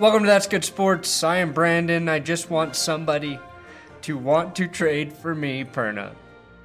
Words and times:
Welcome 0.00 0.22
to 0.22 0.28
That's 0.28 0.46
Good 0.46 0.64
Sports. 0.64 1.24
I 1.24 1.38
am 1.38 1.52
Brandon. 1.52 2.08
I 2.08 2.20
just 2.20 2.50
want 2.50 2.76
somebody 2.76 3.40
to 4.02 4.16
want 4.16 4.54
to 4.54 4.68
trade 4.68 5.12
for 5.12 5.34
me, 5.34 5.64
Perna. 5.64 6.12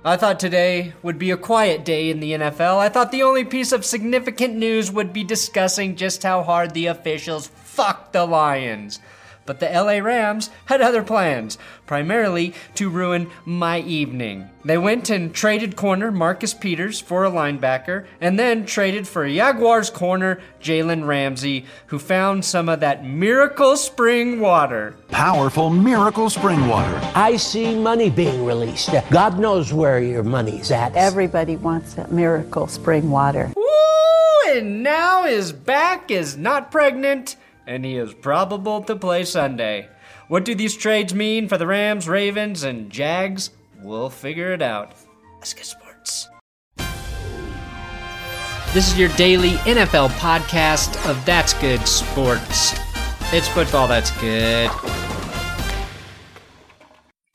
I 0.06 0.18
thought 0.18 0.40
today 0.40 0.94
would 1.02 1.18
be 1.18 1.32
a 1.32 1.38
quiet 1.38 1.84
day 1.84 2.12
in 2.12 2.20
the 2.20 2.34
NFL. 2.34 2.78
I 2.78 2.90
thought 2.90 3.12
the 3.12 3.24
only 3.24 3.44
piece 3.44 3.72
of 3.72 3.86
significant 3.86 4.54
news 4.54 4.92
would 4.92 5.14
be 5.14 5.24
discussing 5.24 5.96
just 5.96 6.22
how 6.22 6.44
hard 6.44 6.76
the 6.76 6.86
officials 6.86 7.48
fucked 7.48 8.14
the 8.14 8.24
Lions. 8.28 9.00
But 9.46 9.60
the 9.60 9.70
LA 9.70 9.98
Rams 9.98 10.50
had 10.66 10.82
other 10.82 11.04
plans, 11.04 11.58
primarily 11.86 12.54
to 12.76 12.90
ruin 12.90 13.30
my 13.46 13.80
evening. 13.80 14.50
They 14.64 14.78
went 14.78 15.10
and 15.10 15.34
traded 15.34 15.76
corner 15.76 16.12
Marcus 16.12 16.54
Peters 16.54 17.02
for 17.02 17.26
a 17.26 17.32
linebacker, 17.32 18.06
and 18.22 18.40
then 18.40 18.66
traded 18.66 19.06
for 19.08 19.28
Jaguars 19.28 19.90
corner 19.90 20.40
Jalen 20.62 21.06
Ramsey, 21.06 21.66
who 21.88 22.00
found 22.00 22.46
some 22.46 22.70
of 22.70 22.80
that 22.80 23.04
miracle 23.04 23.76
spring 23.76 24.40
water. 24.40 24.96
Powerful 25.10 25.70
miracle 25.70 26.30
spring 26.30 26.66
water. 26.68 27.02
I 27.14 27.36
see 27.36 27.76
money 27.76 28.10
being 28.10 28.46
released. 28.46 28.92
God 29.12 29.38
knows 29.40 29.74
where 29.74 30.00
your 30.00 30.24
money's 30.24 30.72
at. 30.72 30.96
Everybody 30.96 31.58
wants 31.58 31.96
that 31.96 32.14
miracle 32.14 32.68
spring 32.68 33.12
water. 33.12 33.52
Woo! 33.56 34.52
And 34.56 34.84
now 34.84 35.24
his 35.24 35.52
back 35.52 36.10
is 36.10 36.38
not 36.38 36.72
pregnant 36.72 37.36
and 37.68 37.86
he 37.86 37.98
is 37.98 38.14
probable 38.14 38.82
to 38.84 38.96
play 38.96 39.24
Sunday. 39.24 39.90
What 40.28 40.46
do 40.46 40.56
these 40.56 40.76
trades 40.76 41.14
mean 41.14 41.48
for 41.48 41.58
the 41.58 41.68
Rams, 41.68 42.08
Ravens, 42.08 42.64
and 42.64 42.90
Jags? 42.90 43.52
We'll 43.82 44.10
figure 44.10 44.54
it 44.54 44.62
out. 44.62 44.94
Let's 45.40 45.54
get 45.54 45.66
sports. 45.66 46.30
This 48.74 48.92
is 48.92 48.98
your 48.98 49.10
daily 49.10 49.52
NFL 49.52 50.10
podcast 50.12 51.10
of 51.10 51.24
That's 51.26 51.54
Good 51.54 51.88
Sports. 51.88 52.74
It's 53.32 53.48
football 53.48 53.88
that's 53.88 54.12
good. 54.20 54.72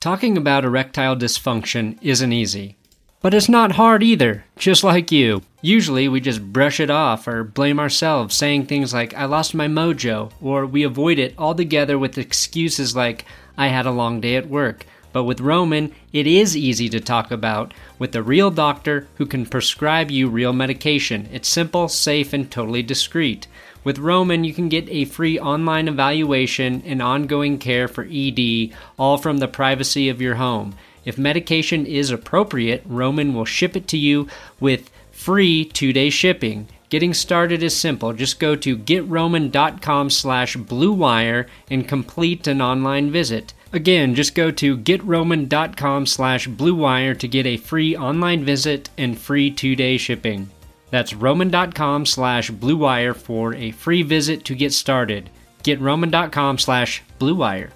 Talking 0.01 0.37
about 0.37 0.65
erectile 0.65 1.17
dysfunction 1.17 1.99
isn't 2.03 2.33
easy. 2.33 2.77
But 3.21 3.35
it's 3.35 3.49
not 3.49 3.73
hard 3.73 4.03
either, 4.03 4.45
just 4.57 4.85
like 4.85 5.11
you. 5.11 5.43
Usually 5.61 6.07
we 6.07 6.21
just 6.21 6.53
brush 6.53 6.79
it 6.79 6.89
off 6.89 7.27
or 7.27 7.43
blame 7.43 7.81
ourselves, 7.81 8.35
saying 8.35 8.67
things 8.67 8.95
like, 8.95 9.13
I 9.15 9.25
lost 9.25 9.55
my 9.55 9.67
mojo, 9.67 10.31
or 10.41 10.65
we 10.65 10.85
avoid 10.85 11.19
it 11.19 11.35
altogether 11.37 11.99
with 11.99 12.17
excuses 12.17 12.95
like, 12.95 13.25
I 13.57 13.67
had 13.67 13.85
a 13.85 13.91
long 13.91 14.21
day 14.21 14.37
at 14.37 14.49
work. 14.49 14.87
But 15.13 15.25
with 15.25 15.41
Roman, 15.41 15.93
it 16.13 16.29
is 16.29 16.57
easy 16.57 16.89
to 16.91 17.01
talk 17.01 17.33
about 17.33 17.75
with 17.99 18.15
a 18.15 18.23
real 18.23 18.53
doctor 18.53 19.09
who 19.17 19.27
can 19.27 19.47
prescribe 19.47 20.13
you 20.13 20.29
real 20.29 20.53
medication. 20.53 21.29
It's 21.33 21.49
simple, 21.49 21.89
safe, 21.89 22.33
and 22.33 22.49
totally 22.49 22.85
discreet. 22.85 23.49
With 23.83 23.99
Roman, 23.99 24.45
you 24.45 24.55
can 24.55 24.69
get 24.69 24.89
a 24.89 25.07
free 25.07 25.41
online 25.41 25.89
evaluation 25.89 26.83
and 26.87 27.03
ongoing 27.03 27.59
care 27.59 27.89
for 27.89 28.07
ED, 28.09 28.71
all 28.97 29.19
from 29.19 29.39
the 29.39 29.49
privacy 29.49 30.09
of 30.09 30.21
your 30.21 30.37
home. 30.37 30.75
If 31.05 31.17
medication 31.17 31.87
is 31.87 32.11
appropriate, 32.11 32.83
Roman 32.85 33.35
will 33.35 33.47
ship 33.47 33.75
it 33.77 33.89
to 33.89 33.97
you 33.97 34.29
with 34.61 34.91
free 35.19 35.65
two-day 35.65 36.09
shipping. 36.09 36.69
Getting 36.91 37.13
started 37.13 37.63
is 37.63 37.77
simple. 37.77 38.13
Just 38.13 38.39
go 38.39 38.55
to 38.57 38.79
getroman.com 38.79 40.11
slash 40.11 40.57
bluewire 40.57 41.49
and 41.69 41.89
complete 41.89 42.47
an 42.47 42.63
online 42.63 43.11
visit. 43.11 43.53
Again, 43.73 44.15
just 44.15 44.35
go 44.35 44.51
to 44.53 44.79
getroman.com 44.79 46.07
slash 46.07 46.49
bluewire 46.49 47.19
to 47.19 47.29
get 47.29 47.47
a 47.47 47.57
free 47.59 47.97
online 47.97 48.45
visit 48.45 48.89
and 48.97 49.19
free 49.19 49.51
two-day 49.51 49.99
shipping. 49.99 50.49
That's 50.91 51.13
roman.com 51.13 52.07
slash 52.07 52.51
bluewire 52.51 53.15
for 53.15 53.55
a 53.55 53.73
free 53.73 54.03
visit 54.03 54.45
to 54.47 54.55
get 54.55 54.73
started. 54.73 55.29
Getroman.com 55.65 56.59
slash 56.59 57.03
bluewire. 57.19 57.71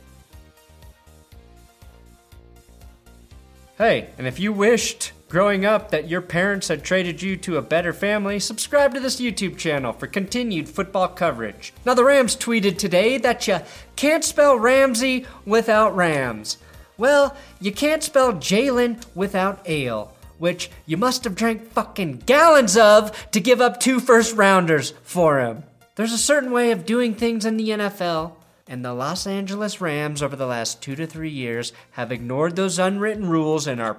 Hey, 3.77 4.11
and 4.17 4.27
if 4.29 4.39
you 4.39 4.53
wished 4.53 5.13
growing 5.33 5.65
up 5.65 5.91
that 5.91 6.11
your 6.11 6.21
parents 6.21 6.69
had 6.69 6.85
traded 6.85 7.23
you 7.23 7.39
to 7.39 7.57
a 7.57 7.63
better 7.63 7.95
family, 7.95 8.39
subscribe 8.39 8.93
to 8.93 9.01
this 9.01 9.19
YouTube 9.19 9.57
channel 9.57 9.91
for 9.91 10.07
continued 10.07 10.69
football 10.69 11.09
coverage. 11.09 11.73
Now, 11.87 11.95
the 11.95 12.05
Rams 12.05 12.37
tweeted 12.37 12.77
today 12.77 13.17
that 13.17 13.49
you 13.49 13.61
can't 13.97 14.23
spell 14.23 14.59
Ramsey 14.59 15.25
without 15.47 15.97
Rams. 15.97 16.59
Well, 16.99 17.35
you 17.63 17.73
can't 17.73 18.03
spell 18.03 18.35
Jalen 18.35 19.03
without 19.15 19.67
ale, 19.67 20.15
which 20.37 20.71
you 20.85 20.99
must 20.99 21.25
have 21.25 21.35
drank 21.35 21.73
fucking 21.73 22.25
gallons 22.27 22.77
of 22.77 23.31
to 23.31 23.41
give 23.41 23.63
up 23.63 23.81
two 23.81 24.01
first 24.01 24.37
rounders 24.37 24.93
for 25.03 25.41
him. 25.41 25.63
There's 25.95 26.13
a 26.13 26.19
certain 26.19 26.51
way 26.51 26.73
of 26.73 26.85
doing 26.85 27.15
things 27.15 27.47
in 27.47 27.57
the 27.57 27.71
NFL 27.71 28.33
and 28.69 28.85
the 28.85 28.93
Los 28.93 29.27
Angeles 29.27 29.81
Rams 29.81 30.23
over 30.23 30.37
the 30.37 30.47
last 30.47 30.83
two 30.83 30.95
to 30.97 31.07
three 31.07 31.31
years 31.31 31.73
have 31.93 32.13
ignored 32.13 32.55
those 32.55 32.79
unwritten 32.79 33.31
rules 33.31 33.67
and 33.67 33.81
are 33.81 33.97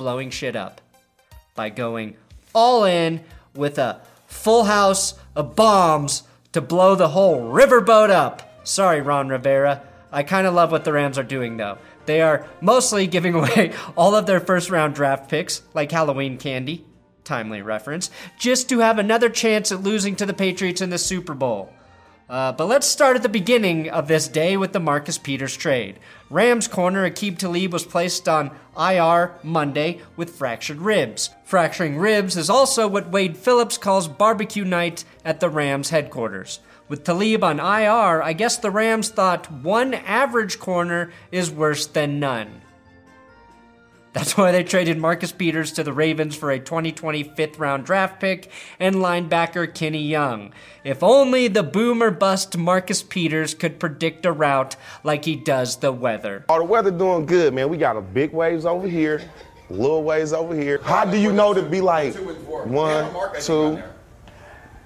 blowing 0.00 0.30
shit 0.30 0.56
up 0.56 0.80
by 1.54 1.68
going 1.68 2.16
all 2.54 2.84
in 2.84 3.22
with 3.54 3.78
a 3.78 4.00
full 4.26 4.64
house 4.64 5.12
of 5.36 5.54
bombs 5.54 6.22
to 6.52 6.60
blow 6.62 6.94
the 6.94 7.08
whole 7.08 7.52
riverboat 7.52 8.08
up. 8.08 8.64
Sorry, 8.64 9.02
Ron 9.02 9.28
Rivera. 9.28 9.82
I 10.10 10.22
kind 10.22 10.46
of 10.46 10.54
love 10.54 10.72
what 10.72 10.84
the 10.84 10.92
Rams 10.94 11.18
are 11.18 11.22
doing, 11.22 11.58
though. 11.58 11.76
They 12.06 12.22
are 12.22 12.46
mostly 12.62 13.06
giving 13.06 13.34
away 13.40 13.74
all 13.94 14.14
of 14.14 14.24
their 14.24 14.40
first 14.40 14.70
round 14.70 14.94
draft 14.94 15.28
picks, 15.28 15.60
like 15.74 15.92
Halloween 15.92 16.38
candy, 16.38 16.86
timely 17.22 17.60
reference, 17.60 18.10
just 18.38 18.70
to 18.70 18.78
have 18.78 18.98
another 18.98 19.28
chance 19.28 19.70
at 19.70 19.82
losing 19.82 20.16
to 20.16 20.24
the 20.24 20.32
Patriots 20.32 20.80
in 20.80 20.88
the 20.88 20.96
Super 20.96 21.34
Bowl. 21.34 21.74
Uh, 22.30 22.52
but 22.52 22.66
let's 22.66 22.86
start 22.86 23.16
at 23.16 23.24
the 23.24 23.28
beginning 23.28 23.90
of 23.90 24.06
this 24.06 24.28
day 24.28 24.56
with 24.56 24.72
the 24.72 24.78
Marcus 24.78 25.18
Peters 25.18 25.56
trade. 25.56 25.98
Rams 26.30 26.68
corner 26.68 27.10
Aqib 27.10 27.38
Talib 27.38 27.72
was 27.72 27.84
placed 27.84 28.28
on 28.28 28.52
IR 28.78 29.34
Monday 29.42 30.00
with 30.16 30.30
fractured 30.30 30.78
ribs. 30.78 31.30
Fracturing 31.42 31.98
ribs 31.98 32.36
is 32.36 32.48
also 32.48 32.86
what 32.86 33.10
Wade 33.10 33.36
Phillips 33.36 33.76
calls 33.76 34.06
barbecue 34.06 34.64
night 34.64 35.04
at 35.24 35.40
the 35.40 35.48
Rams 35.48 35.90
headquarters. 35.90 36.60
With 36.86 37.02
Talib 37.02 37.42
on 37.42 37.58
IR, 37.58 38.22
I 38.22 38.32
guess 38.32 38.56
the 38.56 38.70
Rams 38.70 39.08
thought 39.08 39.50
one 39.50 39.92
average 39.92 40.60
corner 40.60 41.10
is 41.32 41.50
worse 41.50 41.86
than 41.86 42.20
none. 42.20 42.62
That's 44.12 44.36
why 44.36 44.50
they 44.50 44.64
traded 44.64 44.98
Marcus 44.98 45.30
Peters 45.30 45.70
to 45.72 45.84
the 45.84 45.92
Ravens 45.92 46.34
for 46.34 46.50
a 46.50 46.58
2020 46.58 47.22
fifth 47.22 47.58
round 47.60 47.84
draft 47.84 48.20
pick 48.20 48.50
and 48.80 48.96
linebacker 48.96 49.72
Kenny 49.72 50.02
Young. 50.02 50.52
If 50.82 51.04
only 51.04 51.46
the 51.46 51.62
boomer 51.62 52.10
bust 52.10 52.56
Marcus 52.56 53.04
Peters 53.04 53.54
could 53.54 53.78
predict 53.78 54.26
a 54.26 54.32
route 54.32 54.74
like 55.04 55.24
he 55.24 55.36
does 55.36 55.76
the 55.76 55.92
weather. 55.92 56.44
Oh, 56.48 56.58
the 56.58 56.64
weather 56.64 56.90
doing 56.90 57.24
good, 57.24 57.54
man. 57.54 57.68
We 57.68 57.76
got 57.76 57.96
a 57.96 58.00
big 58.00 58.32
waves 58.32 58.66
over 58.66 58.88
here, 58.88 59.22
little 59.68 60.02
waves 60.02 60.32
over 60.32 60.56
here. 60.56 60.80
How 60.82 61.04
do 61.04 61.16
you 61.16 61.32
know 61.32 61.54
to 61.54 61.62
be 61.62 61.80
like 61.80 62.14
one, 62.16 63.14
two? 63.40 63.80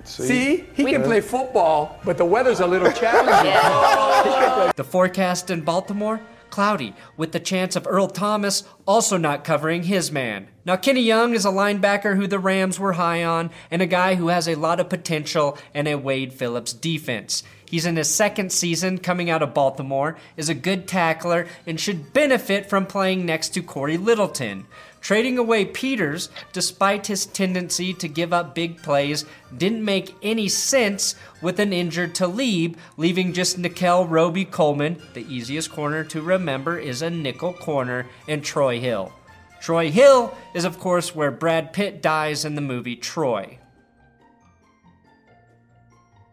See, 0.04 0.66
he 0.74 0.84
can 0.84 1.02
play 1.02 1.22
football, 1.22 1.98
but 2.04 2.18
the 2.18 2.26
weather's 2.26 2.60
a 2.60 2.66
little 2.66 2.92
challenging. 2.92 4.72
The 4.76 4.84
forecast 4.84 5.48
in 5.48 5.62
Baltimore? 5.62 6.20
Cloudy, 6.54 6.94
with 7.16 7.32
the 7.32 7.40
chance 7.40 7.74
of 7.74 7.84
Earl 7.84 8.06
Thomas 8.06 8.62
also 8.86 9.16
not 9.16 9.42
covering 9.42 9.82
his 9.82 10.12
man. 10.12 10.46
Now, 10.64 10.76
Kenny 10.76 11.00
Young 11.00 11.34
is 11.34 11.44
a 11.44 11.48
linebacker 11.48 12.14
who 12.14 12.28
the 12.28 12.38
Rams 12.38 12.78
were 12.78 12.92
high 12.92 13.24
on, 13.24 13.50
and 13.72 13.82
a 13.82 13.86
guy 13.86 14.14
who 14.14 14.28
has 14.28 14.46
a 14.46 14.54
lot 14.54 14.78
of 14.78 14.88
potential 14.88 15.58
in 15.74 15.88
a 15.88 15.96
Wade 15.96 16.32
Phillips 16.32 16.72
defense. 16.72 17.42
He's 17.68 17.86
in 17.86 17.96
his 17.96 18.08
second 18.08 18.52
season 18.52 18.98
coming 18.98 19.30
out 19.30 19.42
of 19.42 19.52
Baltimore, 19.52 20.16
is 20.36 20.48
a 20.48 20.54
good 20.54 20.86
tackler, 20.86 21.48
and 21.66 21.80
should 21.80 22.12
benefit 22.12 22.70
from 22.70 22.86
playing 22.86 23.26
next 23.26 23.48
to 23.54 23.60
Cory 23.60 23.96
Littleton. 23.96 24.66
Trading 25.04 25.36
away 25.36 25.66
Peters, 25.66 26.30
despite 26.54 27.08
his 27.08 27.26
tendency 27.26 27.92
to 27.92 28.08
give 28.08 28.32
up 28.32 28.54
big 28.54 28.80
plays, 28.82 29.26
didn't 29.54 29.84
make 29.84 30.16
any 30.22 30.48
sense 30.48 31.14
with 31.42 31.60
an 31.60 31.74
injured 31.74 32.14
Talib, 32.14 32.78
leaving 32.96 33.34
just 33.34 33.58
Nickell 33.58 34.06
Robey 34.06 34.46
Coleman, 34.46 34.96
the 35.12 35.26
easiest 35.28 35.70
corner 35.70 36.04
to 36.04 36.22
remember 36.22 36.78
is 36.78 37.02
a 37.02 37.10
nickel 37.10 37.52
corner, 37.52 38.06
and 38.28 38.42
Troy 38.42 38.80
Hill. 38.80 39.12
Troy 39.60 39.90
Hill 39.90 40.34
is, 40.54 40.64
of 40.64 40.78
course, 40.78 41.14
where 41.14 41.30
Brad 41.30 41.74
Pitt 41.74 42.00
dies 42.00 42.46
in 42.46 42.54
the 42.54 42.62
movie 42.62 42.96
Troy. 42.96 43.58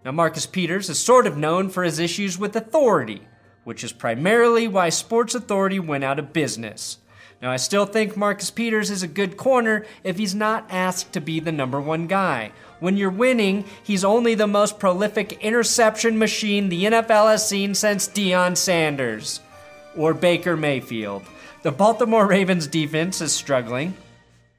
Now, 0.05 0.13
Marcus 0.13 0.45
Peters 0.45 0.89
is 0.89 0.97
sort 0.97 1.27
of 1.27 1.35
known 1.35 1.67
for 1.67 1.83
his 1.83 1.99
issues 1.99 2.39
with 2.39 2.55
authority, 2.55 3.27
which 3.65 3.83
is 3.83 3.91
primarily 3.91 4.69
why 4.69 4.87
Sports 4.87 5.35
Authority 5.35 5.77
went 5.77 6.05
out 6.05 6.19
of 6.19 6.31
business. 6.31 6.99
Now, 7.41 7.51
I 7.51 7.57
still 7.57 7.85
think 7.85 8.15
Marcus 8.15 8.51
Peters 8.51 8.91
is 8.91 9.01
a 9.01 9.07
good 9.07 9.35
corner 9.35 9.85
if 10.03 10.17
he's 10.17 10.35
not 10.35 10.67
asked 10.69 11.13
to 11.13 11.21
be 11.21 11.39
the 11.39 11.51
number 11.51 11.81
one 11.81 12.05
guy. 12.05 12.51
When 12.79 12.97
you're 12.97 13.09
winning, 13.09 13.65
he's 13.83 14.03
only 14.03 14.35
the 14.35 14.47
most 14.47 14.79
prolific 14.79 15.33
interception 15.43 16.19
machine 16.19 16.69
the 16.69 16.85
NFL 16.85 17.31
has 17.31 17.47
seen 17.47 17.73
since 17.73 18.07
Deion 18.07 18.55
Sanders 18.55 19.39
or 19.97 20.13
Baker 20.13 20.55
Mayfield. 20.55 21.23
The 21.63 21.71
Baltimore 21.71 22.27
Ravens 22.27 22.67
defense 22.67 23.21
is 23.21 23.33
struggling. 23.33 23.95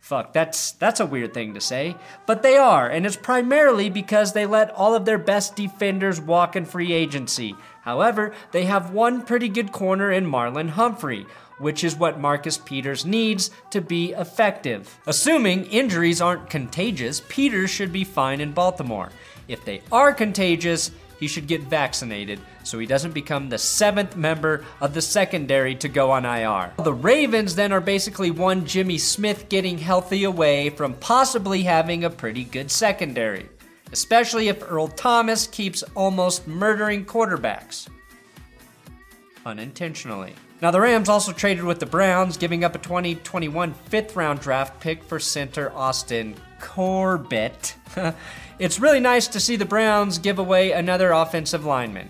Fuck, 0.01 0.33
that's 0.33 0.73
that's 0.73 0.99
a 0.99 1.07
weird 1.07 1.33
thing 1.33 1.55
to 1.55 1.61
say, 1.61 1.95
but 2.27 2.43
they 2.43 2.57
are, 2.57 2.89
and 2.89 3.07
it's 3.07 3.17
primarily 3.17 3.89
because 3.89 4.33
they 4.33 4.47
let 4.47 4.71
all 4.73 4.97
of 4.97 5.05
their 5.05 5.17
best 5.17 5.55
defenders 5.55 6.21
walk 6.21 6.57
in 6.57 6.65
free 6.65 6.93
agency. 6.93 7.55
However, 7.83 8.33
they 8.53 8.65
have 8.65 8.93
one 8.93 9.23
pretty 9.23 9.49
good 9.49 9.73
corner 9.73 10.11
in 10.11 10.27
Marlon 10.27 10.71
Humphrey, 10.71 11.27
which 11.59 11.85
is 11.85 11.97
what 11.97 12.19
Marcus 12.19 12.59
Peters 12.59 13.05
needs 13.05 13.51
to 13.71 13.81
be 13.81 14.13
effective. 14.13 14.99
Assuming 15.07 15.67
injuries 15.67 16.21
aren't 16.21 16.51
contagious, 16.51 17.23
Peters 17.29 17.71
should 17.71 17.93
be 17.93 18.05
fine 18.05 18.41
in 18.41 18.53
Baltimore. 18.53 19.11
If 19.49 19.65
they 19.65 19.83
are 19.91 20.13
contagious, 20.13 20.91
he 21.19 21.29
should 21.29 21.47
get 21.47 21.63
vaccinated 21.63 22.41
so 22.65 22.79
he 22.79 22.87
doesn't 22.87 23.15
become 23.15 23.49
the 23.49 23.59
seventh 23.59 24.17
member 24.17 24.65
of 24.81 24.93
the 24.95 25.03
secondary 25.03 25.75
to 25.77 25.89
go 25.89 26.11
on 26.11 26.25
IR. 26.25 26.73
The 26.83 26.93
Ravens 26.93 27.55
then 27.55 27.73
are 27.73 27.81
basically 27.81 28.31
one 28.31 28.67
Jimmy 28.67 28.99
Smith 28.99 29.49
getting 29.49 29.79
healthy 29.79 30.25
away 30.25 30.71
from 30.71 30.95
possibly 30.95 31.63
having 31.63 32.03
a 32.03 32.11
pretty 32.11 32.43
good 32.43 32.71
secondary, 32.73 33.49
especially 33.93 34.49
if 34.49 34.63
Earl 34.69 34.89
Thomas 34.89 35.47
keeps 35.47 35.83
almost 35.95 36.49
murdering 36.49 37.05
quarterbacks. 37.05 37.89
Unintentionally. 39.45 40.35
Now, 40.61 40.71
the 40.71 40.81
Rams 40.81 41.09
also 41.09 41.33
traded 41.33 41.65
with 41.65 41.81
the 41.81 41.87
Browns, 41.87 42.37
giving 42.37 42.63
up 42.63 42.77
a 42.77 42.79
2021 42.79 43.75
fifth 43.75 44.15
round 44.15 44.41
draft 44.41 44.81
pick 44.81 45.03
for 45.03 45.19
center 45.19 45.73
Austin 45.73 46.37
Corbett. 46.61 47.75
it's 48.61 48.79
really 48.79 49.01
nice 49.01 49.27
to 49.27 49.41
see 49.41 49.57
the 49.57 49.65
Browns 49.65 50.19
give 50.19 50.39
away 50.39 50.71
another 50.71 51.11
offensive 51.11 51.65
lineman. 51.65 52.09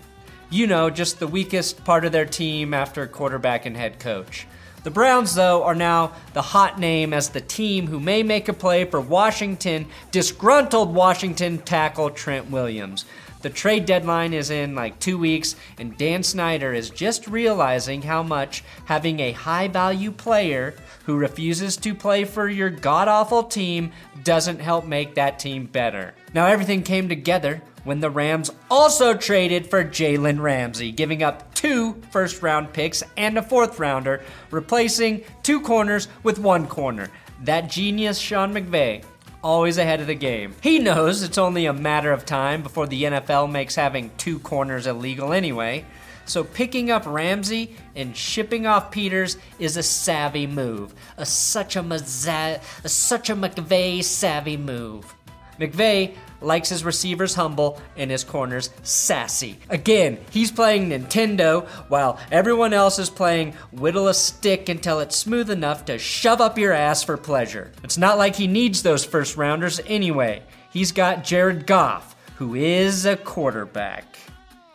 You 0.51 0.67
know, 0.67 0.91
just 0.91 1.17
the 1.17 1.27
weakest 1.27 1.83
part 1.83 2.05
of 2.05 2.11
their 2.11 2.27
team 2.27 2.75
after 2.75 3.07
quarterback 3.07 3.65
and 3.65 3.75
head 3.75 3.99
coach. 3.99 4.45
The 4.83 4.91
Browns, 4.91 5.33
though, 5.33 5.63
are 5.63 5.75
now 5.75 6.11
the 6.33 6.41
hot 6.41 6.77
name 6.77 7.13
as 7.13 7.29
the 7.29 7.39
team 7.39 7.87
who 7.87 8.01
may 8.01 8.21
make 8.21 8.49
a 8.49 8.53
play 8.53 8.83
for 8.83 8.99
Washington, 8.99 9.87
disgruntled 10.11 10.93
Washington 10.93 11.59
tackle 11.59 12.09
Trent 12.09 12.51
Williams. 12.51 13.05
The 13.43 13.49
trade 13.49 13.85
deadline 13.85 14.31
is 14.31 14.51
in 14.51 14.73
like 14.73 14.97
two 15.01 15.17
weeks, 15.17 15.57
and 15.77 15.97
Dan 15.97 16.23
Snyder 16.23 16.73
is 16.73 16.89
just 16.89 17.27
realizing 17.27 18.01
how 18.01 18.23
much 18.23 18.63
having 18.85 19.19
a 19.19 19.33
high 19.33 19.67
value 19.67 20.13
player 20.13 20.75
who 21.05 21.17
refuses 21.17 21.75
to 21.75 21.93
play 21.93 22.23
for 22.23 22.47
your 22.47 22.69
god 22.69 23.09
awful 23.09 23.43
team 23.43 23.91
doesn't 24.23 24.61
help 24.61 24.85
make 24.85 25.15
that 25.15 25.39
team 25.39 25.65
better. 25.65 26.13
Now, 26.33 26.45
everything 26.45 26.83
came 26.83 27.09
together 27.09 27.61
when 27.83 27.99
the 27.99 28.09
Rams 28.09 28.49
also 28.71 29.13
traded 29.13 29.69
for 29.69 29.83
Jalen 29.83 30.39
Ramsey, 30.39 30.93
giving 30.93 31.21
up 31.21 31.53
two 31.53 32.01
first 32.11 32.41
round 32.41 32.71
picks 32.71 33.03
and 33.17 33.37
a 33.37 33.43
fourth 33.43 33.77
rounder, 33.77 34.23
replacing 34.51 35.21
two 35.43 35.59
corners 35.59 36.07
with 36.23 36.39
one 36.39 36.65
corner. 36.65 37.09
That 37.43 37.69
genius 37.69 38.19
Sean 38.19 38.53
McVay 38.53 39.03
always 39.43 39.77
ahead 39.77 40.01
of 40.01 40.07
the 40.07 40.15
game. 40.15 40.55
He 40.61 40.79
knows 40.79 41.21
it's 41.21 41.37
only 41.37 41.65
a 41.65 41.73
matter 41.73 42.11
of 42.11 42.25
time 42.25 42.63
before 42.63 42.87
the 42.87 43.03
NFL 43.03 43.51
makes 43.51 43.75
having 43.75 44.11
two 44.17 44.39
corners 44.39 44.87
illegal 44.87 45.33
anyway. 45.33 45.85
So 46.25 46.43
picking 46.43 46.89
up 46.89 47.03
Ramsey 47.05 47.75
and 47.95 48.15
shipping 48.15 48.65
off 48.65 48.91
Peters 48.91 49.37
is 49.59 49.75
a 49.75 49.83
savvy 49.83 50.47
move. 50.47 50.93
A 51.17 51.25
such 51.25 51.75
a, 51.75 51.83
Maza- 51.83 52.61
a 52.83 52.89
such 52.89 53.29
a 53.29 53.35
McVay 53.35 54.03
savvy 54.03 54.55
move. 54.55 55.13
McVay 55.59 56.15
likes 56.43 56.69
his 56.69 56.83
receivers 56.83 57.35
humble 57.35 57.81
and 57.97 58.11
his 58.11 58.23
corners 58.23 58.69
sassy. 58.83 59.57
Again, 59.69 60.19
he's 60.29 60.51
playing 60.51 60.89
Nintendo 60.89 61.67
while 61.89 62.19
everyone 62.31 62.73
else 62.73 62.99
is 62.99 63.09
playing 63.09 63.53
whittle 63.71 64.07
a 64.07 64.13
stick 64.13 64.69
until 64.69 64.99
it's 64.99 65.15
smooth 65.15 65.49
enough 65.49 65.85
to 65.85 65.97
shove 65.97 66.41
up 66.41 66.57
your 66.57 66.73
ass 66.73 67.03
for 67.03 67.17
pleasure. 67.17 67.71
It's 67.83 67.97
not 67.97 68.17
like 68.17 68.35
he 68.35 68.47
needs 68.47 68.83
those 68.83 69.05
first 69.05 69.37
rounders 69.37 69.79
anyway. 69.87 70.43
He's 70.71 70.91
got 70.91 71.23
Jared 71.23 71.67
Goff, 71.67 72.15
who 72.35 72.55
is 72.55 73.05
a 73.05 73.15
quarterback. 73.15 74.17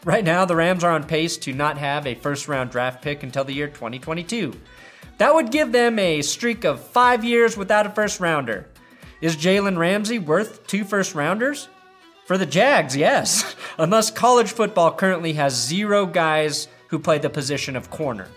Right 0.04 0.24
now, 0.24 0.44
the 0.44 0.56
Rams 0.56 0.84
are 0.84 0.92
on 0.92 1.04
pace 1.04 1.36
to 1.38 1.52
not 1.52 1.76
have 1.76 2.06
a 2.06 2.14
first 2.14 2.48
round 2.48 2.70
draft 2.70 3.02
pick 3.02 3.22
until 3.22 3.44
the 3.44 3.52
year 3.52 3.68
2022. 3.68 4.54
That 5.18 5.34
would 5.34 5.50
give 5.50 5.72
them 5.72 5.98
a 5.98 6.22
streak 6.22 6.64
of 6.64 6.80
five 6.80 7.24
years 7.24 7.56
without 7.56 7.86
a 7.86 7.90
first 7.90 8.20
rounder. 8.20 8.68
Is 9.20 9.36
Jalen 9.36 9.78
Ramsey 9.78 10.20
worth 10.20 10.66
two 10.68 10.84
first 10.84 11.14
rounders? 11.16 11.68
For 12.26 12.38
the 12.38 12.46
Jags, 12.46 12.96
yes. 12.96 13.56
Unless 13.78 14.12
college 14.12 14.52
football 14.52 14.92
currently 14.92 15.32
has 15.32 15.54
zero 15.54 16.06
guys 16.06 16.68
who 16.88 17.00
play 17.00 17.18
the 17.18 17.28
position 17.28 17.74
of 17.74 17.90
corner. 17.90 18.28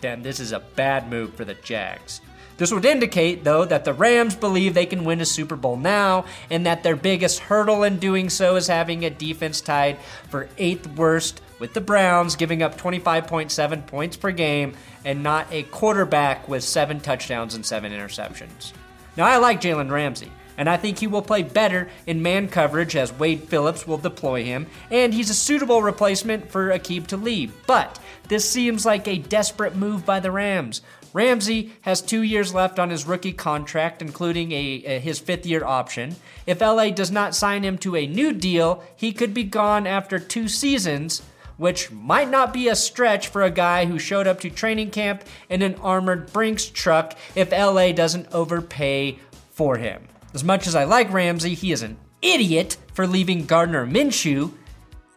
Then 0.00 0.22
this 0.22 0.40
is 0.40 0.52
a 0.52 0.60
bad 0.60 1.10
move 1.10 1.34
for 1.34 1.44
the 1.44 1.54
Jags. 1.54 2.22
This 2.56 2.72
would 2.72 2.84
indicate, 2.84 3.44
though, 3.44 3.64
that 3.66 3.84
the 3.84 3.92
Rams 3.92 4.34
believe 4.34 4.72
they 4.72 4.86
can 4.86 5.04
win 5.04 5.20
a 5.20 5.26
Super 5.26 5.56
Bowl 5.56 5.76
now, 5.76 6.26
and 6.50 6.64
that 6.66 6.82
their 6.82 6.96
biggest 6.96 7.38
hurdle 7.38 7.84
in 7.84 7.98
doing 7.98 8.28
so 8.30 8.56
is 8.56 8.66
having 8.66 9.04
a 9.04 9.10
defense 9.10 9.60
tied 9.60 9.98
for 10.28 10.48
eighth 10.58 10.86
worst 10.96 11.40
with 11.58 11.74
the 11.74 11.80
Browns, 11.80 12.36
giving 12.36 12.62
up 12.62 12.78
25.7 12.78 13.86
points 13.86 14.16
per 14.16 14.30
game, 14.30 14.74
and 15.04 15.22
not 15.22 15.46
a 15.50 15.62
quarterback 15.64 16.48
with 16.48 16.62
seven 16.62 17.00
touchdowns 17.00 17.54
and 17.54 17.64
seven 17.64 17.92
interceptions. 17.92 18.72
Now, 19.20 19.26
I 19.26 19.36
like 19.36 19.60
Jalen 19.60 19.90
Ramsey, 19.90 20.32
and 20.56 20.66
I 20.66 20.78
think 20.78 20.98
he 20.98 21.06
will 21.06 21.20
play 21.20 21.42
better 21.42 21.90
in 22.06 22.22
man 22.22 22.48
coverage 22.48 22.96
as 22.96 23.12
Wade 23.12 23.42
Phillips 23.42 23.86
will 23.86 23.98
deploy 23.98 24.44
him, 24.44 24.66
and 24.90 25.12
he's 25.12 25.28
a 25.28 25.34
suitable 25.34 25.82
replacement 25.82 26.50
for 26.50 26.70
Aqib 26.70 27.06
Talib. 27.06 27.50
But 27.66 27.98
this 28.28 28.48
seems 28.48 28.86
like 28.86 29.06
a 29.06 29.18
desperate 29.18 29.76
move 29.76 30.06
by 30.06 30.20
the 30.20 30.30
Rams. 30.30 30.80
Ramsey 31.12 31.70
has 31.82 32.00
two 32.00 32.22
years 32.22 32.54
left 32.54 32.78
on 32.78 32.88
his 32.88 33.06
rookie 33.06 33.34
contract, 33.34 34.00
including 34.00 34.52
a, 34.52 34.82
a, 34.86 34.98
his 35.00 35.18
fifth 35.18 35.44
year 35.44 35.66
option. 35.66 36.16
If 36.46 36.62
LA 36.62 36.88
does 36.88 37.10
not 37.10 37.34
sign 37.34 37.62
him 37.62 37.76
to 37.76 37.96
a 37.96 38.06
new 38.06 38.32
deal, 38.32 38.82
he 38.96 39.12
could 39.12 39.34
be 39.34 39.44
gone 39.44 39.86
after 39.86 40.18
two 40.18 40.48
seasons, 40.48 41.20
which 41.60 41.90
might 41.90 42.30
not 42.30 42.54
be 42.54 42.68
a 42.68 42.74
stretch 42.74 43.28
for 43.28 43.42
a 43.42 43.50
guy 43.50 43.84
who 43.84 43.98
showed 43.98 44.26
up 44.26 44.40
to 44.40 44.48
training 44.48 44.90
camp 44.90 45.22
in 45.50 45.60
an 45.60 45.74
armored 45.74 46.32
Brinks 46.32 46.64
truck 46.64 47.18
if 47.34 47.52
LA 47.52 47.92
doesn't 47.92 48.32
overpay 48.32 49.18
for 49.50 49.76
him. 49.76 50.02
As 50.32 50.42
much 50.42 50.66
as 50.66 50.74
I 50.74 50.84
like 50.84 51.12
Ramsey, 51.12 51.52
he 51.52 51.70
is 51.70 51.82
an 51.82 51.98
idiot 52.22 52.78
for 52.94 53.06
leaving 53.06 53.44
Gardner 53.44 53.86
Minshew, 53.86 54.52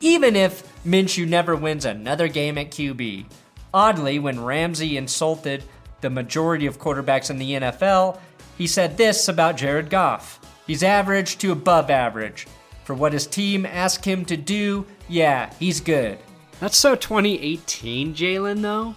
even 0.01 0.35
if 0.35 0.83
Minshew 0.83 1.25
never 1.25 1.55
wins 1.55 1.85
another 1.85 2.27
game 2.27 2.57
at 2.57 2.71
QB. 2.71 3.25
Oddly, 3.73 4.19
when 4.19 4.43
Ramsey 4.43 4.97
insulted 4.97 5.63
the 6.01 6.09
majority 6.09 6.65
of 6.65 6.77
quarterbacks 6.77 7.29
in 7.29 7.37
the 7.37 7.53
NFL, 7.53 8.19
he 8.57 8.67
said 8.67 8.97
this 8.97 9.29
about 9.29 9.55
Jared 9.55 9.89
Goff 9.89 10.41
He's 10.67 10.83
average 10.83 11.37
to 11.37 11.53
above 11.53 11.89
average. 11.89 12.47
For 12.83 12.95
what 12.95 13.13
his 13.13 13.27
team 13.27 13.65
asked 13.65 14.03
him 14.03 14.25
to 14.25 14.35
do, 14.35 14.85
yeah, 15.07 15.53
he's 15.57 15.79
good. 15.79 16.17
That's 16.63 16.77
so 16.77 16.95
2018, 16.95 18.15
Jalen, 18.15 18.61
though. 18.61 18.95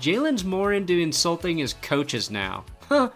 Jalen's 0.00 0.44
more 0.44 0.72
into 0.72 1.00
insulting 1.00 1.58
his 1.58 1.74
coaches 1.74 2.30
now. 2.30 2.64
Huh. 2.88 3.10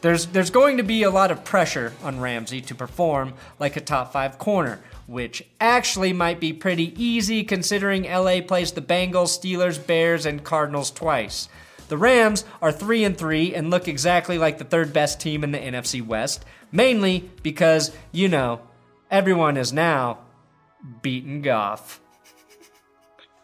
There's, 0.00 0.26
there's 0.26 0.50
going 0.50 0.76
to 0.76 0.84
be 0.84 1.02
a 1.02 1.10
lot 1.10 1.32
of 1.32 1.44
pressure 1.44 1.92
on 2.04 2.20
Ramsey 2.20 2.60
to 2.60 2.76
perform 2.76 3.34
like 3.58 3.74
a 3.74 3.80
top 3.80 4.12
five 4.12 4.38
corner, 4.38 4.78
which 5.08 5.44
actually 5.60 6.12
might 6.12 6.38
be 6.38 6.52
pretty 6.52 6.94
easy 7.02 7.42
considering 7.42 8.04
LA 8.04 8.42
plays 8.42 8.70
the 8.70 8.80
Bengals, 8.80 9.36
Steelers, 9.36 9.84
Bears, 9.84 10.24
and 10.24 10.44
Cardinals 10.44 10.92
twice. 10.92 11.48
The 11.88 11.98
Rams 11.98 12.44
are 12.62 12.70
3 12.70 13.02
and 13.02 13.18
3 13.18 13.56
and 13.56 13.70
look 13.70 13.88
exactly 13.88 14.38
like 14.38 14.58
the 14.58 14.64
third 14.64 14.92
best 14.92 15.18
team 15.20 15.42
in 15.42 15.50
the 15.50 15.58
NFC 15.58 16.00
West, 16.00 16.44
mainly 16.70 17.28
because, 17.42 17.90
you 18.12 18.28
know, 18.28 18.60
everyone 19.10 19.56
is 19.56 19.72
now 19.72 20.18
beaten 21.02 21.42
Goff. 21.42 22.00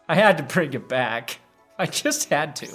I 0.07 0.15
had 0.15 0.37
to 0.37 0.43
bring 0.43 0.73
it 0.73 0.87
back. 0.87 1.39
I 1.77 1.85
just 1.85 2.29
had 2.29 2.55
to. 2.57 2.67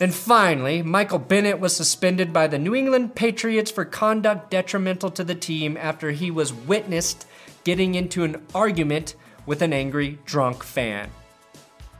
And 0.00 0.14
finally, 0.14 0.82
Michael 0.82 1.18
Bennett 1.18 1.58
was 1.58 1.74
suspended 1.74 2.32
by 2.32 2.46
the 2.46 2.58
New 2.58 2.74
England 2.74 3.16
Patriots 3.16 3.70
for 3.70 3.84
conduct 3.84 4.50
detrimental 4.50 5.10
to 5.10 5.24
the 5.24 5.34
team 5.34 5.76
after 5.76 6.12
he 6.12 6.30
was 6.30 6.52
witnessed 6.52 7.26
getting 7.64 7.96
into 7.96 8.22
an 8.22 8.46
argument 8.54 9.14
with 9.44 9.60
an 9.60 9.72
angry 9.72 10.18
drunk 10.24 10.62
fan. 10.62 11.10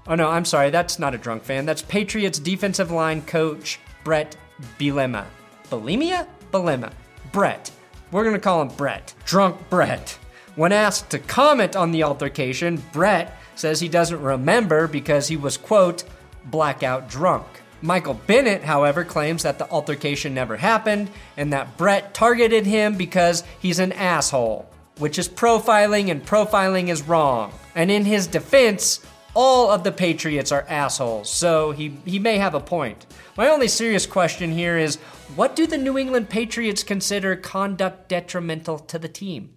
Oh 0.06 0.14
no, 0.14 0.28
I'm 0.28 0.44
sorry, 0.44 0.70
that's 0.70 0.98
not 0.98 1.14
a 1.14 1.18
drunk 1.18 1.42
fan. 1.42 1.66
That's 1.66 1.82
Patriots 1.82 2.38
defensive 2.38 2.90
line 2.90 3.22
coach 3.22 3.80
Brett 4.04 4.36
Bielema. 4.78 5.26
Bulimia? 5.70 6.26
Bielema. 6.52 6.92
Brett. 7.32 7.70
We're 8.12 8.24
gonna 8.24 8.38
call 8.38 8.62
him 8.62 8.68
Brett. 8.68 9.12
Drunk 9.24 9.56
Brett. 9.68 10.18
When 10.54 10.72
asked 10.72 11.10
to 11.10 11.18
comment 11.18 11.76
on 11.76 11.92
the 11.92 12.04
altercation, 12.04 12.82
Brett 12.92 13.37
says 13.58 13.80
he 13.80 13.88
doesn't 13.88 14.20
remember 14.20 14.86
because 14.86 15.28
he 15.28 15.36
was, 15.36 15.56
quote, 15.56 16.04
blackout 16.44 17.08
drunk. 17.08 17.46
Michael 17.80 18.14
Bennett, 18.14 18.62
however, 18.62 19.04
claims 19.04 19.44
that 19.44 19.58
the 19.58 19.70
altercation 19.70 20.34
never 20.34 20.56
happened 20.56 21.10
and 21.36 21.52
that 21.52 21.76
Brett 21.76 22.12
targeted 22.12 22.66
him 22.66 22.96
because 22.96 23.44
he's 23.60 23.78
an 23.78 23.92
asshole, 23.92 24.68
which 24.98 25.18
is 25.18 25.28
profiling 25.28 26.10
and 26.10 26.24
profiling 26.24 26.88
is 26.88 27.02
wrong. 27.02 27.52
And 27.74 27.90
in 27.90 28.04
his 28.04 28.26
defense, 28.26 29.00
all 29.34 29.70
of 29.70 29.84
the 29.84 29.92
Patriots 29.92 30.50
are 30.50 30.66
assholes, 30.68 31.30
so 31.30 31.70
he, 31.70 31.96
he 32.04 32.18
may 32.18 32.38
have 32.38 32.54
a 32.54 32.60
point. 32.60 33.06
My 33.36 33.48
only 33.48 33.68
serious 33.68 34.06
question 34.06 34.50
here 34.50 34.76
is 34.76 34.96
What 35.36 35.54
do 35.54 35.64
the 35.66 35.78
New 35.78 35.96
England 35.96 36.28
Patriots 36.28 36.82
consider 36.82 37.36
conduct 37.36 38.08
detrimental 38.08 38.80
to 38.80 38.98
the 38.98 39.08
team? 39.08 39.54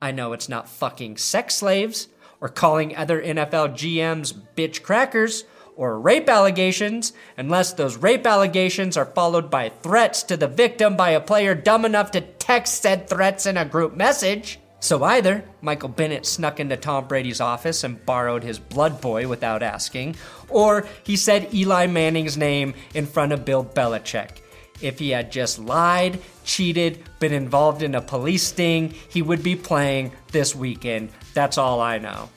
I 0.00 0.12
know 0.12 0.32
it's 0.32 0.48
not 0.48 0.68
fucking 0.68 1.16
sex 1.16 1.56
slaves, 1.56 2.06
or 2.40 2.48
calling 2.48 2.96
other 2.96 3.22
NFL 3.22 3.74
GMs 3.74 4.34
bitch 4.56 4.82
crackers, 4.82 5.44
or 5.76 5.98
rape 5.98 6.28
allegations, 6.28 7.12
unless 7.38 7.72
those 7.72 7.96
rape 7.96 8.26
allegations 8.26 8.96
are 8.96 9.06
followed 9.06 9.50
by 9.50 9.70
threats 9.82 10.22
to 10.24 10.36
the 10.36 10.46
victim 10.46 10.94
by 10.94 11.10
a 11.10 11.20
player 11.20 11.54
dumb 11.54 11.84
enough 11.84 12.10
to 12.10 12.20
text 12.20 12.82
said 12.82 13.08
threats 13.08 13.46
in 13.46 13.56
a 13.56 13.64
group 13.64 13.96
message. 13.96 14.58
So 14.80 15.02
either 15.04 15.44
Michael 15.60 15.88
Bennett 15.88 16.26
snuck 16.26 16.60
into 16.60 16.76
Tom 16.76 17.06
Brady's 17.06 17.40
office 17.40 17.84
and 17.84 18.04
borrowed 18.04 18.42
his 18.42 18.58
blood 18.58 19.00
boy 19.00 19.28
without 19.28 19.62
asking, 19.62 20.16
or 20.48 20.86
he 21.02 21.16
said 21.16 21.54
Eli 21.54 21.86
Manning's 21.86 22.36
name 22.36 22.74
in 22.94 23.06
front 23.06 23.32
of 23.32 23.44
Bill 23.44 23.64
Belichick. 23.64 24.38
If 24.82 24.98
he 24.98 25.10
had 25.10 25.30
just 25.30 25.58
lied, 25.58 26.20
cheated, 26.44 27.04
been 27.18 27.32
involved 27.32 27.82
in 27.82 27.94
a 27.94 28.00
police 28.00 28.44
sting, 28.44 28.94
he 29.08 29.22
would 29.22 29.42
be 29.42 29.56
playing 29.56 30.12
this 30.32 30.54
weekend. 30.54 31.10
That's 31.34 31.58
all 31.58 31.80
I 31.80 31.98
know. 31.98 32.30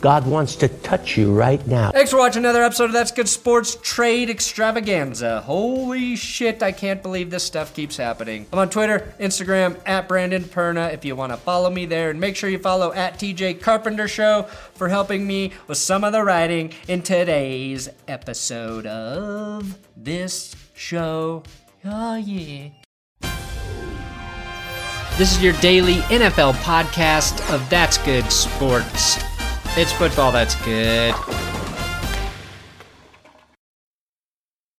God 0.00 0.26
wants 0.26 0.56
to 0.56 0.68
touch 0.68 1.16
you 1.16 1.32
right 1.32 1.66
now. 1.66 1.90
Thanks 1.90 2.10
for 2.10 2.18
watching 2.18 2.44
another 2.44 2.62
episode 2.62 2.84
of 2.84 2.92
That's 2.92 3.10
Good 3.10 3.28
Sports 3.28 3.78
Trade 3.82 4.28
Extravaganza. 4.28 5.40
Holy 5.40 6.16
shit, 6.16 6.62
I 6.62 6.70
can't 6.70 7.02
believe 7.02 7.30
this 7.30 7.44
stuff 7.44 7.74
keeps 7.74 7.96
happening. 7.96 8.46
I'm 8.52 8.58
on 8.58 8.68
Twitter, 8.68 9.14
Instagram, 9.18 9.80
at 9.86 10.06
Brandon 10.06 10.44
Perna 10.44 10.92
if 10.92 11.04
you 11.04 11.16
want 11.16 11.32
to 11.32 11.38
follow 11.38 11.70
me 11.70 11.86
there. 11.86 12.10
And 12.10 12.20
make 12.20 12.36
sure 12.36 12.50
you 12.50 12.58
follow 12.58 12.92
at 12.92 13.18
TJ 13.18 13.62
Carpenter 13.62 14.06
Show 14.06 14.42
for 14.74 14.88
helping 14.88 15.26
me 15.26 15.52
with 15.66 15.78
some 15.78 16.04
of 16.04 16.12
the 16.12 16.22
writing 16.22 16.72
in 16.88 17.02
today's 17.02 17.88
episode 18.06 18.86
of 18.86 19.78
this 19.96 20.54
show. 20.74 21.42
Oh, 21.88 22.16
yeah. 22.16 22.70
This 25.18 25.36
is 25.36 25.42
your 25.42 25.52
daily 25.60 25.98
NFL 26.08 26.54
podcast 26.54 27.38
of 27.54 27.68
That's 27.70 27.96
Good 27.98 28.30
Sports. 28.32 29.18
It's 29.76 29.92
football 29.92 30.32
that's 30.32 30.56
good. 30.64 31.14